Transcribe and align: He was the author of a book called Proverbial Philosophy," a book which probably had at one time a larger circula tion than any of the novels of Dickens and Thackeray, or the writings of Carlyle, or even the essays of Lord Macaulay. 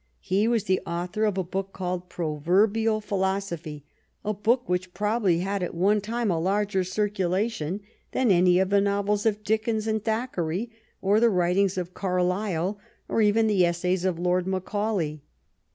He 0.21 0.47
was 0.47 0.63
the 0.63 0.81
author 0.83 1.25
of 1.25 1.37
a 1.37 1.43
book 1.43 1.73
called 1.73 2.09
Proverbial 2.09 3.01
Philosophy," 3.01 3.83
a 4.25 4.33
book 4.33 4.67
which 4.67 4.95
probably 4.95 5.41
had 5.41 5.61
at 5.61 5.75
one 5.75 6.01
time 6.01 6.31
a 6.31 6.39
larger 6.39 6.79
circula 6.81 7.47
tion 7.51 7.81
than 8.11 8.31
any 8.31 8.57
of 8.57 8.71
the 8.71 8.81
novels 8.81 9.27
of 9.27 9.43
Dickens 9.43 9.85
and 9.85 10.03
Thackeray, 10.03 10.71
or 11.03 11.19
the 11.19 11.29
writings 11.29 11.77
of 11.77 11.93
Carlyle, 11.93 12.79
or 13.07 13.21
even 13.21 13.45
the 13.45 13.63
essays 13.63 14.03
of 14.03 14.17
Lord 14.17 14.47
Macaulay. 14.47 15.21